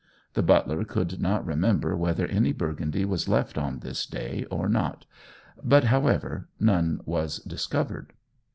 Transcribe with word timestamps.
The 0.33 0.41
butler 0.41 0.83
could 0.83 1.21
not 1.21 1.45
remember 1.45 1.95
whether 1.95 2.25
any 2.25 2.53
Burgundy 2.53 3.05
was 3.05 3.29
left 3.29 3.55
on 3.55 3.81
this 3.81 4.07
day 4.07 4.45
or 4.49 4.67
not; 4.67 5.05
but, 5.63 5.83
however, 5.93 6.47
none 6.59 7.01
was 7.05 7.37
discovered. 7.41 8.11